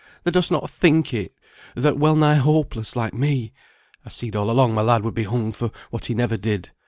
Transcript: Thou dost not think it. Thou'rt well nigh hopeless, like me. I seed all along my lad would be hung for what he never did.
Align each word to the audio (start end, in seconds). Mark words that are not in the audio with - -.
Thou 0.23 0.31
dost 0.31 0.49
not 0.51 0.67
think 0.67 1.13
it. 1.13 1.31
Thou'rt 1.75 1.99
well 1.99 2.15
nigh 2.15 2.33
hopeless, 2.33 2.95
like 2.95 3.13
me. 3.13 3.53
I 4.03 4.09
seed 4.09 4.35
all 4.35 4.49
along 4.49 4.73
my 4.73 4.81
lad 4.81 5.03
would 5.03 5.13
be 5.13 5.25
hung 5.25 5.51
for 5.51 5.69
what 5.91 6.05
he 6.07 6.15
never 6.15 6.37
did. 6.37 6.71